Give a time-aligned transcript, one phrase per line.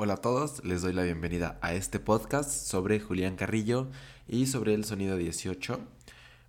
[0.00, 3.90] Hola a todos, les doy la bienvenida a este podcast sobre Julián Carrillo
[4.28, 5.80] y sobre el sonido 18.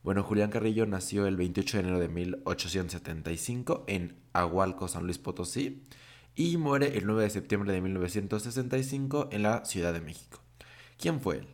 [0.03, 5.81] Bueno, Julián Carrillo nació el 28 de enero de 1875 en Agualco, San Luis Potosí,
[6.35, 10.41] y muere el 9 de septiembre de 1965 en la Ciudad de México.
[10.99, 11.47] ¿Quién fue él?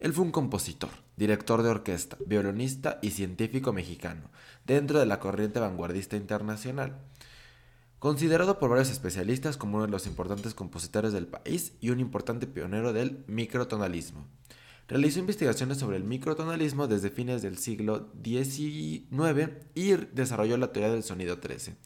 [0.00, 4.30] Él fue un compositor, director de orquesta, violonista y científico mexicano,
[4.64, 6.98] dentro de la corriente vanguardista internacional.
[8.02, 12.48] Considerado por varios especialistas como uno de los importantes compositores del país y un importante
[12.48, 14.26] pionero del microtonalismo.
[14.88, 21.04] Realizó investigaciones sobre el microtonalismo desde fines del siglo XIX y desarrolló la teoría del
[21.04, 21.76] sonido 13.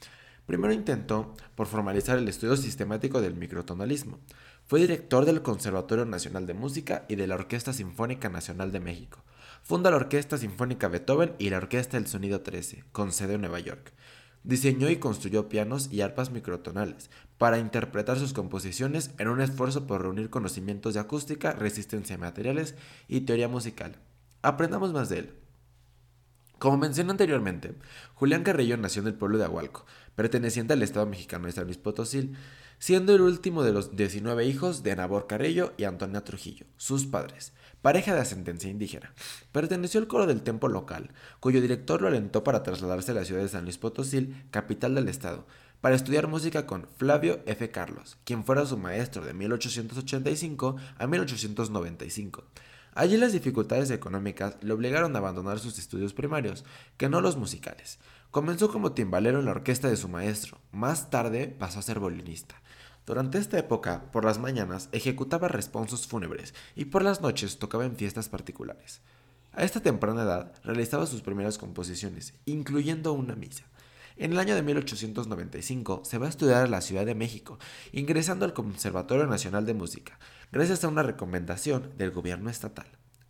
[0.46, 4.18] Primero intentó por formalizar el estudio sistemático del microtonalismo.
[4.64, 9.22] Fue director del Conservatorio Nacional de Música y de la Orquesta Sinfónica Nacional de México.
[9.62, 13.60] Funda la Orquesta Sinfónica Beethoven y la Orquesta del Sonido 13, con sede en Nueva
[13.60, 13.92] York.
[14.46, 20.02] Diseñó y construyó pianos y arpas microtonales para interpretar sus composiciones en un esfuerzo por
[20.02, 22.76] reunir conocimientos de acústica, resistencia a materiales
[23.08, 23.96] y teoría musical.
[24.42, 25.34] Aprendamos más de él.
[26.60, 27.74] Como mencioné anteriormente,
[28.14, 31.78] Julián Carrillo nació en el pueblo de Agualco, perteneciente al Estado mexicano de San Luis
[31.78, 32.32] Potosí,
[32.78, 37.52] siendo el último de los 19 hijos de Nabor Carrillo y Antonia Trujillo, sus padres,
[37.82, 39.12] pareja de ascendencia indígena.
[39.52, 41.10] Perteneció al coro del templo local,
[41.40, 45.08] cuyo director lo alentó para trasladarse a la ciudad de San Luis Potosí, capital del
[45.08, 45.46] estado,
[45.80, 47.70] para estudiar música con Flavio F.
[47.70, 52.44] Carlos, quien fuera su maestro de 1885 a 1895.
[52.96, 56.64] Allí las dificultades económicas le obligaron a abandonar sus estudios primarios,
[56.96, 57.98] que no los musicales.
[58.30, 62.60] Comenzó como timbalero en la orquesta de su maestro, más tarde pasó a ser violinista.
[63.06, 67.94] Durante esta época, por las mañanas, ejecutaba responsos fúnebres y por las noches tocaba en
[67.94, 69.00] fiestas particulares.
[69.52, 73.64] A esta temprana edad realizaba sus primeras composiciones, incluyendo una misa.
[74.16, 77.60] En el año de 1895 se va a estudiar a la Ciudad de México,
[77.92, 80.18] ingresando al Conservatorio Nacional de Música,
[80.50, 82.86] gracias a una recomendación del gobierno estatal.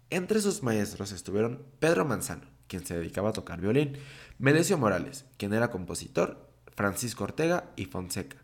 [0.09, 3.99] Entre sus maestros estuvieron Pedro Manzano, quien se dedicaba a tocar violín,
[4.39, 8.37] Melesio Morales, quien era compositor, Francisco Ortega y Fonseca,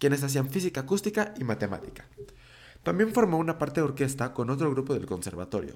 [0.00, 2.08] quienes hacían física acústica y matemática.
[2.82, 5.74] También formó una parte de orquesta con otro grupo del conservatorio.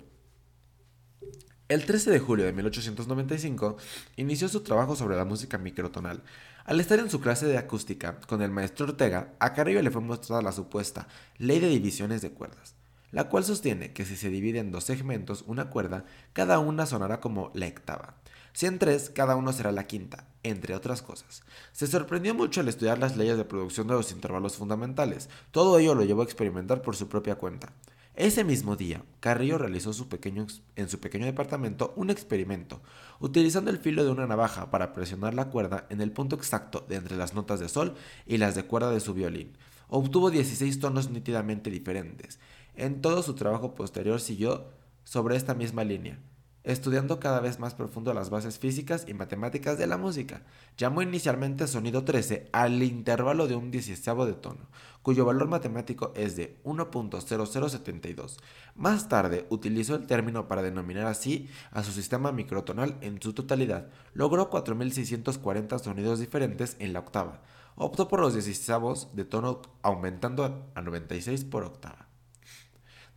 [1.68, 3.76] El 13 de julio de 1895
[4.16, 6.22] inició su trabajo sobre la música microtonal.
[6.64, 10.00] Al estar en su clase de acústica con el maestro Ortega, a Carrillo le fue
[10.00, 11.06] mostrada la supuesta
[11.38, 12.74] ley de divisiones de cuerdas,
[13.12, 17.20] la cual sostiene que si se divide en dos segmentos una cuerda, cada una sonará
[17.20, 18.16] como la octava.
[18.54, 21.42] Si en tres, cada uno será la quinta, entre otras cosas.
[21.72, 25.28] Se sorprendió mucho al estudiar las leyes de producción de los intervalos fundamentales.
[25.50, 27.72] Todo ello lo llevó a experimentar por su propia cuenta.
[28.14, 32.80] Ese mismo día, Carrillo realizó en su pequeño departamento un experimento,
[33.18, 36.94] utilizando el filo de una navaja para presionar la cuerda en el punto exacto de
[36.94, 39.58] entre las notas de sol y las de cuerda de su violín.
[39.88, 42.38] Obtuvo 16 tonos nítidamente diferentes.
[42.76, 44.68] En todo su trabajo posterior siguió
[45.02, 46.20] sobre esta misma línea
[46.64, 50.42] estudiando cada vez más profundo las bases físicas y matemáticas de la música.
[50.76, 54.66] Llamó inicialmente sonido 13 al intervalo de un diecisavo de tono,
[55.02, 58.36] cuyo valor matemático es de 1.0072.
[58.74, 63.88] Más tarde utilizó el término para denominar así a su sistema microtonal en su totalidad.
[64.14, 67.42] Logró 4.640 sonidos diferentes en la octava.
[67.76, 72.03] Optó por los diecisavos de tono aumentando a 96 por octava.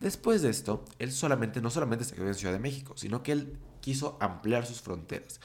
[0.00, 3.32] Después de esto, él solamente, no solamente se quedó en Ciudad de México, sino que
[3.32, 5.40] él quiso ampliar sus fronteras,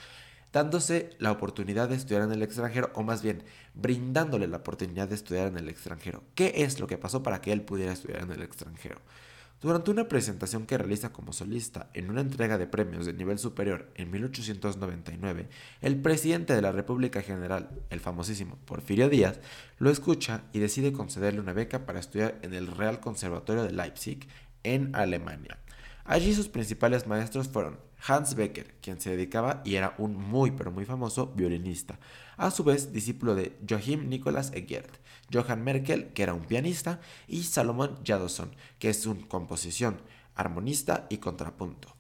[0.52, 3.44] dándose la oportunidad de estudiar en el extranjero, o más bien,
[3.74, 6.24] brindándole la oportunidad de estudiar en el extranjero.
[6.36, 9.02] ¿Qué es lo que pasó para que él pudiera estudiar en el extranjero?
[9.64, 13.90] Durante una presentación que realiza como solista en una entrega de premios de nivel superior
[13.96, 15.48] en 1899,
[15.80, 19.40] el presidente de la República General, el famosísimo Porfirio Díaz,
[19.80, 24.28] lo escucha y decide concederle una beca para estudiar en el Real Conservatorio de Leipzig,
[24.64, 25.60] en Alemania.
[26.06, 30.72] Allí sus principales maestros fueron Hans Becker, quien se dedicaba y era un muy pero
[30.72, 32.00] muy famoso violinista,
[32.36, 34.98] a su vez discípulo de Joachim Nicolas Egert,
[35.32, 40.02] Johann Merkel, que era un pianista, y Salomon Jadosson, que es un composición,
[40.36, 41.96] armonista y contrapunto.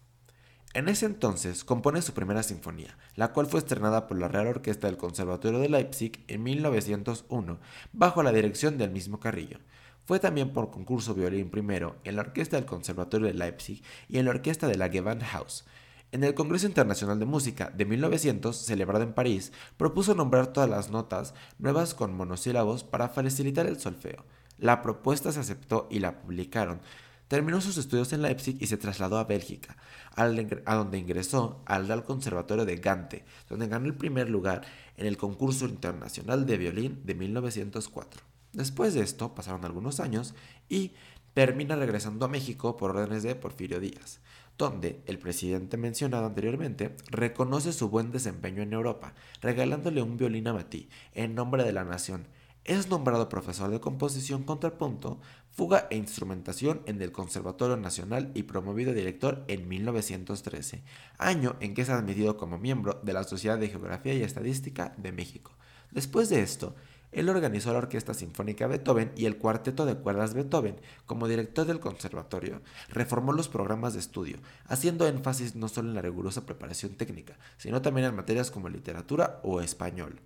[0.74, 4.88] En ese entonces compone su primera sinfonía, la cual fue estrenada por la Real Orquesta
[4.88, 7.60] del Conservatorio de Leipzig en 1901,
[7.94, 9.60] bajo la dirección del mismo Carrillo.
[10.06, 14.26] Fue también por concurso violín primero en la Orquesta del Conservatorio de Leipzig y en
[14.26, 15.66] la Orquesta de la Gewandhaus.
[16.12, 20.92] En el Congreso Internacional de Música de 1900, celebrado en París, propuso nombrar todas las
[20.92, 24.26] notas nuevas con monosílabos para facilitar el solfeo.
[24.58, 26.82] La propuesta se aceptó y la publicaron.
[27.30, 29.78] Terminó sus estudios en Leipzig y se trasladó a Bélgica,
[30.16, 34.64] a donde ingresó al Real Conservatorio de Gante, donde ganó el primer lugar
[34.98, 38.33] en el concurso internacional de violín de 1904.
[38.54, 40.36] Después de esto pasaron algunos años
[40.70, 40.94] y
[41.34, 44.20] termina regresando a México por órdenes de Porfirio Díaz,
[44.58, 50.54] donde el presidente mencionado anteriormente reconoce su buen desempeño en Europa, regalándole un violín a
[50.54, 52.28] Matí en nombre de la nación.
[52.64, 55.20] Es nombrado profesor de composición contrapunto,
[55.52, 60.84] fuga e instrumentación en el Conservatorio Nacional y promovido director en 1913,
[61.18, 65.12] año en que es admitido como miembro de la Sociedad de Geografía y Estadística de
[65.12, 65.52] México.
[65.92, 66.74] Después de esto,
[67.16, 70.76] él organizó la Orquesta Sinfónica Beethoven y el Cuarteto de Cuerdas Beethoven.
[71.06, 76.02] Como director del conservatorio, reformó los programas de estudio, haciendo énfasis no solo en la
[76.02, 80.20] rigurosa preparación técnica, sino también en materias como literatura o español.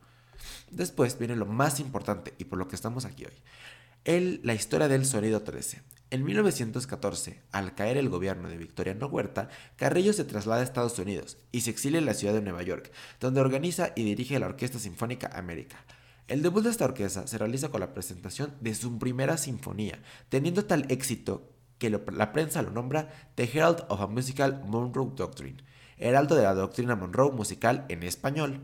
[0.72, 4.40] Después viene lo más importante y por lo que estamos aquí hoy.
[4.44, 5.82] La historia del sonido 13.
[6.10, 11.38] En 1914, al caer el gobierno de Victoriano Huerta, Carrillo se traslada a Estados Unidos
[11.52, 12.90] y se exilia en la ciudad de Nueva York,
[13.20, 15.84] donde organiza y dirige la Orquesta Sinfónica América.
[16.28, 20.66] El debut de esta orquesta se realiza con la presentación de su primera sinfonía, teniendo
[20.66, 25.64] tal éxito que la prensa lo nombra The Herald of a Musical Monroe Doctrine,
[25.98, 28.60] heraldo de la doctrina Monroe musical en español.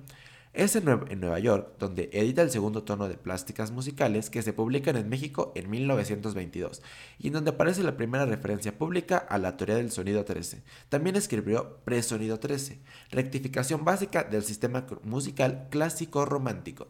[0.52, 0.84] Es en,
[1.22, 5.54] Nueva York donde edita el segundo tono de Plásticas Musicales que se publican en México
[5.56, 6.82] en 1922
[7.18, 10.64] y en donde aparece la primera referencia pública a la teoría del sonido 13.
[10.90, 16.90] También escribió Presonido 13, rectificación básica del sistema musical clásico romántico.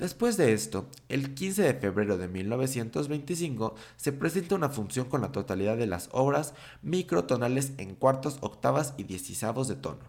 [0.00, 5.30] Después de esto, el 15 de febrero de 1925 se presenta una función con la
[5.30, 10.00] totalidad de las obras microtonales en cuartos, octavas y dieciséisavos de tono.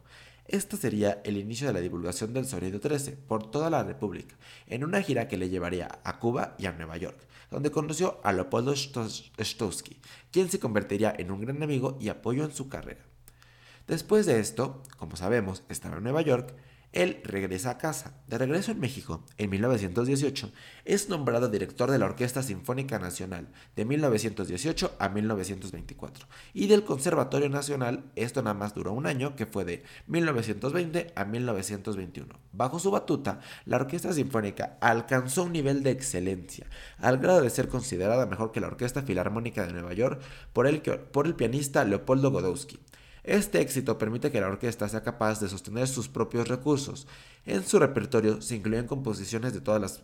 [0.47, 4.33] Este sería el inicio de la divulgación del sonido 13 por toda la República,
[4.67, 8.31] en una gira que le llevaría a Cuba y a Nueva York, donde conoció a
[8.31, 9.99] Leopoldo Stowski,
[10.31, 13.03] quien se convertiría en un gran amigo y apoyo en su carrera.
[13.87, 16.55] Después de esto, como sabemos, estaba en Nueva York,
[16.93, 18.13] él regresa a casa.
[18.27, 20.51] De regreso en México, en 1918,
[20.85, 27.49] es nombrado director de la Orquesta Sinfónica Nacional de 1918 a 1924 y del Conservatorio
[27.49, 32.39] Nacional, esto nada más duró un año, que fue de 1920 a 1921.
[32.51, 36.67] Bajo su batuta, la Orquesta Sinfónica alcanzó un nivel de excelencia,
[36.97, 40.21] al grado de ser considerada mejor que la Orquesta Filarmónica de Nueva York
[40.53, 42.79] por el, por el pianista Leopoldo Godowski.
[43.23, 47.07] Este éxito permite que la orquesta sea capaz de sostener sus propios recursos.
[47.45, 50.03] En su repertorio se incluyen composiciones de todas las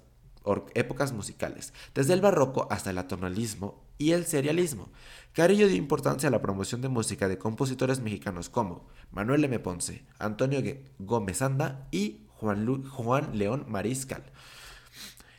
[0.75, 4.89] épocas musicales, desde el barroco hasta el atonalismo y el serialismo.
[5.33, 9.59] Carrillo dio importancia a la promoción de música de compositores mexicanos como Manuel M.
[9.59, 10.61] Ponce, Antonio
[10.99, 14.23] Gómez Anda y Juan, Juan León Mariscal.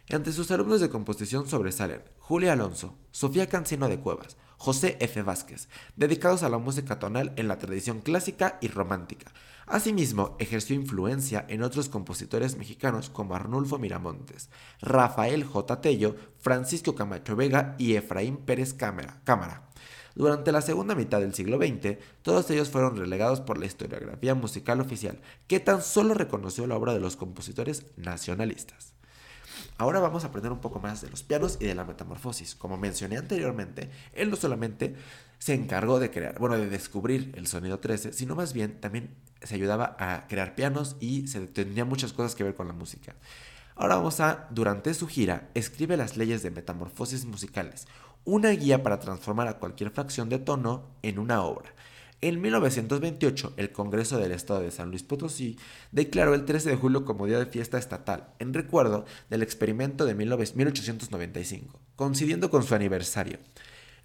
[0.08, 5.22] Entre sus alumnos de composición sobresalen Julia Alonso, Sofía Cancino de Cuevas, José F.
[5.22, 9.32] Vázquez, dedicados a la música tonal en la tradición clásica y romántica.
[9.66, 14.50] Asimismo, ejerció influencia en otros compositores mexicanos como Arnulfo Miramontes,
[14.80, 15.80] Rafael J.
[15.80, 19.68] Tello, Francisco Camacho Vega y Efraín Pérez Cámara.
[20.16, 24.80] Durante la segunda mitad del siglo XX, todos ellos fueron relegados por la historiografía musical
[24.80, 28.97] oficial, que tan solo reconoció la obra de los compositores nacionalistas.
[29.78, 32.56] Ahora vamos a aprender un poco más de los pianos y de la metamorfosis.
[32.56, 34.96] Como mencioné anteriormente, él no solamente
[35.38, 39.54] se encargó de crear, bueno, de descubrir el sonido 13, sino más bien también se
[39.54, 43.14] ayudaba a crear pianos y se tenía muchas cosas que ver con la música.
[43.76, 47.86] Ahora vamos a, durante su gira, escribe las leyes de metamorfosis musicales,
[48.24, 51.72] una guía para transformar a cualquier fracción de tono en una obra.
[52.20, 55.56] En 1928, el Congreso del Estado de San Luis Potosí
[55.92, 60.16] declaró el 13 de julio como día de fiesta estatal, en recuerdo del experimento de
[60.16, 63.38] 1895, coincidiendo con su aniversario.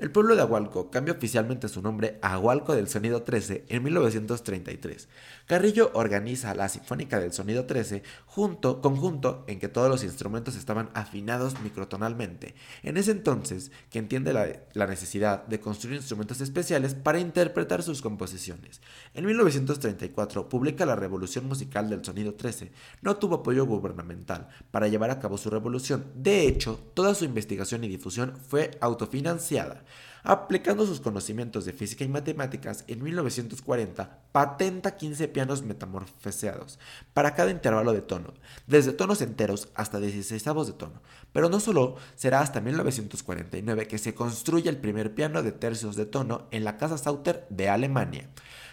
[0.03, 5.07] El pueblo de Agualco cambia oficialmente su nombre a Agualco del Sonido 13 en 1933.
[5.45, 10.89] Carrillo organiza la Sinfónica del Sonido 13 junto, conjunto en que todos los instrumentos estaban
[10.93, 12.53] afinados microtonalmente.
[12.81, 18.01] En ese entonces, que entiende la, la necesidad de construir instrumentos especiales para interpretar sus
[18.01, 18.81] composiciones.
[19.13, 22.73] En 1934 publica La Revolución Musical del Sonido 13.
[23.01, 26.11] No tuvo apoyo gubernamental para llevar a cabo su revolución.
[26.13, 29.85] De hecho, toda su investigación y difusión fue autofinanciada.
[30.25, 36.79] Aplicando sus conocimientos de física y matemáticas, en 1940 patenta 15 pianos metamorfoseados
[37.13, 38.33] para cada intervalo de tono,
[38.65, 41.01] desde tonos enteros hasta 16 de tono.
[41.33, 46.05] Pero no solo será hasta 1949 que se construye el primer piano de tercios de
[46.05, 48.29] tono en la Casa Sauter de Alemania.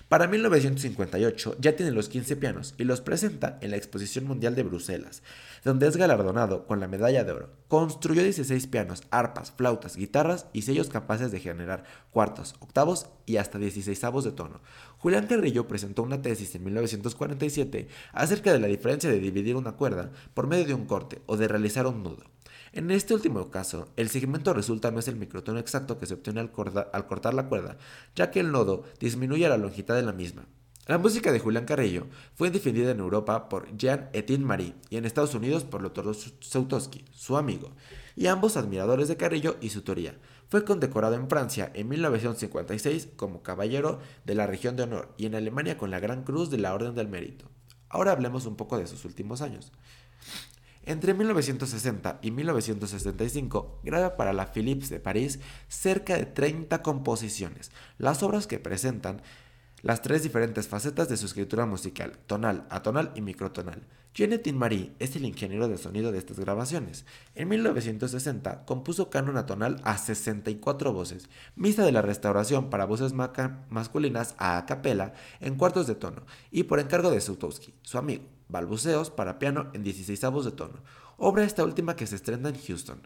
[0.08, 4.62] Para 1958 ya tiene los 15 pianos y los presenta en la Exposición Mundial de
[4.62, 5.22] Bruselas,
[5.64, 7.50] donde es galardonado con la medalla de oro.
[7.68, 13.58] Construyó 16 pianos, arpas, flautas, guitarras y sellos capaces de generar cuartos, octavos y hasta
[13.58, 14.60] 16 de tono.
[14.98, 20.10] Julián Carrillo presentó una tesis en 1947 acerca de la diferencia de dividir una cuerda
[20.34, 22.24] por medio de un corte o de realizar un nudo.
[22.72, 26.40] En este último caso, el segmento resulta no es el microtono exacto que se obtiene
[26.40, 26.52] al,
[26.92, 27.78] al cortar la cuerda,
[28.14, 30.46] ya que el nodo disminuye la longitud de la misma.
[30.86, 35.34] La música de Julián Carrillo fue defendida en Europa por Jean-Étienne Marie y en Estados
[35.34, 36.06] Unidos por Lothar
[36.40, 37.70] Sautowski, su amigo,
[38.16, 40.18] y ambos admiradores de Carrillo y su teoría.
[40.48, 45.34] Fue condecorado en Francia en 1956 como Caballero de la Región de Honor y en
[45.36, 47.44] Alemania con la Gran Cruz de la Orden del Mérito.
[47.88, 49.70] Ahora hablemos un poco de sus últimos años.
[50.82, 57.70] Entre 1960 y 1965 graba para la Philips de París cerca de 30 composiciones.
[57.98, 59.22] Las obras que presentan
[59.82, 63.86] las tres diferentes facetas de su escritura musical, tonal, atonal y microtonal.
[64.12, 67.06] Jeanette Marie es el ingeniero de sonido de estas grabaciones.
[67.36, 74.34] En 1960 compuso canon atonal a 64 voces, misa de la restauración para voces masculinas
[74.38, 79.38] a capela en cuartos de tono y por encargo de Sutowski, su amigo, balbuceos para
[79.38, 80.82] piano en 16 de tono,
[81.16, 83.00] obra esta última que se estrena en Houston.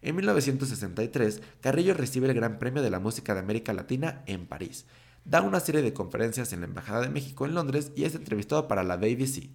[0.00, 4.84] En 1963, Carrillo recibe el Gran Premio de la Música de América Latina en París
[5.24, 8.68] da una serie de conferencias en la Embajada de México en Londres y es entrevistado
[8.68, 9.50] para la BBC.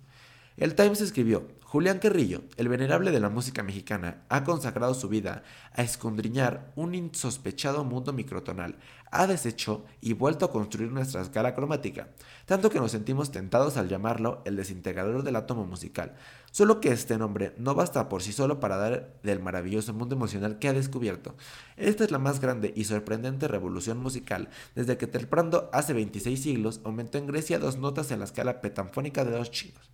[0.56, 5.42] El Times escribió, Julián Carrillo, el venerable de la música mexicana, ha consagrado su vida
[5.74, 8.78] a escondriñar un insospechado mundo microtonal,
[9.10, 12.10] ha deshecho y vuelto a construir nuestra escala cromática,
[12.46, 16.14] tanto que nos sentimos tentados al llamarlo el desintegrador del átomo musical,
[16.52, 20.60] solo que este nombre no basta por sí solo para dar del maravilloso mundo emocional
[20.60, 21.36] que ha descubierto.
[21.78, 26.82] Esta es la más grande y sorprendente revolución musical desde que Telprando hace 26 siglos
[26.84, 29.90] aumentó en Grecia dos notas en la escala petanfónica de los chinos.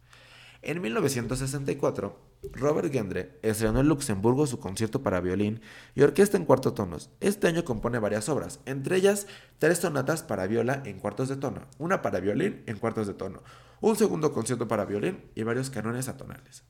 [0.62, 2.20] En 1964,
[2.52, 5.62] Robert Gendre estrenó en Luxemburgo su concierto para violín
[5.96, 7.12] y orquesta en cuarto tonos.
[7.22, 9.26] Este año compone varias obras, entre ellas
[9.58, 13.42] tres sonatas para viola en cuartos de tono, una para violín en cuartos de tono,
[13.80, 16.66] un segundo concierto para violín y varios canones atonales.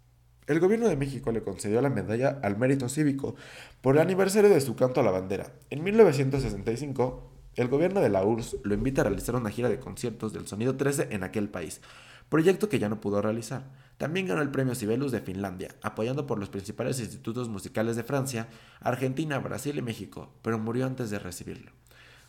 [0.46, 3.36] El gobierno de México le concedió la medalla al mérito cívico
[3.82, 5.52] por el aniversario de su canto a la bandera.
[5.72, 10.32] En 1965, el gobierno de la URSS lo invita a realizar una gira de conciertos
[10.32, 11.82] del Sonido 13 en aquel país
[12.30, 13.64] proyecto que ya no pudo realizar.
[13.98, 18.48] También ganó el premio Sibelius de Finlandia, apoyando por los principales institutos musicales de Francia,
[18.80, 21.72] Argentina, Brasil y México, pero murió antes de recibirlo.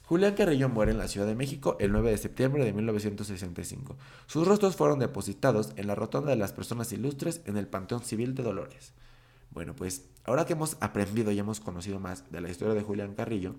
[0.03, 3.97] Julián Carrillo muere en la Ciudad de México el 9 de septiembre de 1965.
[4.27, 8.35] Sus rostros fueron depositados en la Rotonda de las Personas Ilustres en el Panteón Civil
[8.35, 8.93] de Dolores.
[9.53, 13.15] Bueno, pues ahora que hemos aprendido y hemos conocido más de la historia de Julián
[13.15, 13.55] Carrillo,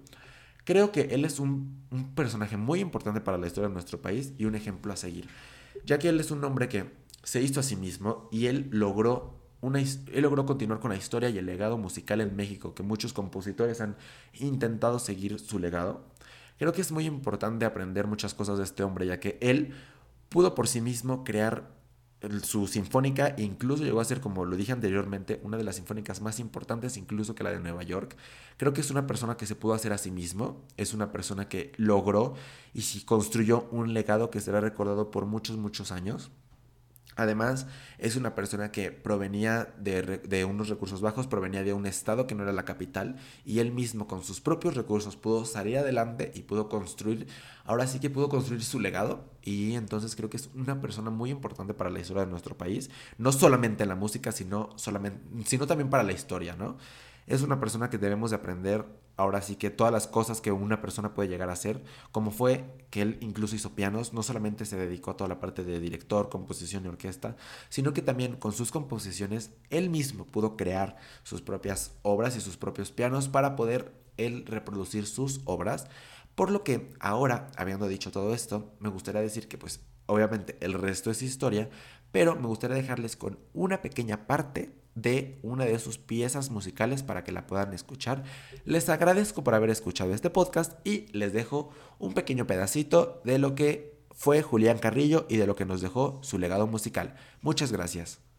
[0.65, 4.43] creo que él es un personaje muy importante para la historia de nuestro país y
[4.43, 5.29] un ejemplo a seguir
[5.85, 6.91] ya que él es un hombre que
[7.23, 11.29] se hizo a sí mismo y él logró una, él logró continuar con la historia
[11.29, 13.95] y el legado musical en México, que muchos compositores han
[14.39, 16.03] intentado seguir su legado.
[16.57, 19.73] Creo que es muy importante aprender muchas cosas de este hombre, ya que él
[20.29, 21.69] pudo por sí mismo crear
[22.43, 26.21] su sinfónica e incluso llegó a ser, como lo dije anteriormente, una de las sinfónicas
[26.21, 28.15] más importantes incluso que la de Nueva York.
[28.57, 31.49] Creo que es una persona que se pudo hacer a sí mismo, es una persona
[31.49, 32.35] que logró
[32.73, 36.31] y construyó un legado que será recordado por muchos, muchos años.
[37.15, 42.35] Además, es una persona que provenía de, unos recursos bajos, provenía de un estado que
[42.35, 46.43] no era la capital, y él mismo con sus propios recursos pudo salir adelante y
[46.43, 47.27] pudo construir,
[47.65, 51.29] ahora sí que pudo construir su legado, y entonces creo que es una persona muy
[51.29, 55.67] importante para la historia de nuestro país, no solamente en la música, sino, solamente, sino
[55.67, 56.77] también para la historia, ¿no?
[57.27, 58.85] Es una persona que debemos de aprender
[59.17, 62.65] ahora sí que todas las cosas que una persona puede llegar a hacer, como fue
[62.89, 66.29] que él incluso hizo pianos, no solamente se dedicó a toda la parte de director,
[66.29, 67.35] composición y orquesta,
[67.69, 72.57] sino que también con sus composiciones él mismo pudo crear sus propias obras y sus
[72.57, 75.87] propios pianos para poder él reproducir sus obras.
[76.35, 80.73] Por lo que ahora, habiendo dicho todo esto, me gustaría decir que pues obviamente el
[80.73, 81.69] resto es historia,
[82.11, 87.23] pero me gustaría dejarles con una pequeña parte de una de sus piezas musicales para
[87.23, 88.23] que la puedan escuchar.
[88.65, 91.69] Les agradezco por haber escuchado este podcast y les dejo
[91.99, 96.19] un pequeño pedacito de lo que fue Julián Carrillo y de lo que nos dejó
[96.21, 97.15] su legado musical.
[97.41, 98.30] Muchas gracias.